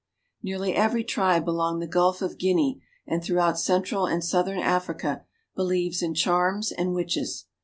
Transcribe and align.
Nearly 0.41 0.73
every 0.73 1.03
tribe 1.03 1.47
along 1.47 1.77
the 1.77 1.85
Gulf 1.85 2.23
of 2.23 2.39
Guinea, 2.39 2.81
and 3.05 3.23
through 3.23 3.37
out 3.39 3.59
central 3.59 4.07
and 4.07 4.23
southern 4.23 4.57
Africa, 4.57 5.25
believes 5.55 6.01
in 6.01 6.15
charms 6.15 6.71
and 6.71 6.95
witches. 6.95 7.45